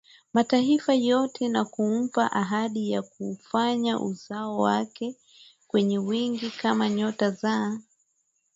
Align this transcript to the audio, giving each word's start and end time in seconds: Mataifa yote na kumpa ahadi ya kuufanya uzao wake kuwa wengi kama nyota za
Mataifa 0.33 0.93
yote 0.93 1.47
na 1.49 1.65
kumpa 1.65 2.31
ahadi 2.31 2.91
ya 2.91 3.01
kuufanya 3.01 3.99
uzao 3.99 4.57
wake 4.57 5.15
kuwa 5.67 5.83
wengi 6.09 6.49
kama 6.51 6.89
nyota 6.89 7.31
za 7.31 7.77